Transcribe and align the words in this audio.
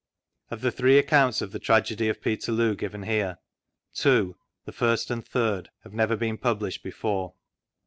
OF 0.49 0.61
the 0.61 0.71
three 0.71 0.97
accounts 0.97 1.43
of 1.43 1.51
the 1.51 1.59
Tragedy 1.59 2.07
<tf 2.07 2.21
Peterloo 2.21 2.73
given 2.75 3.03
here, 3.03 3.37
two 3.93 4.35
(the 4.65 4.71
first 4.71 5.11
and 5.11 5.23
third) 5.23 5.69
have 5.83 5.93
never 5.93 6.15
been 6.15 6.39
published 6.39 6.81
before. 6.81 7.35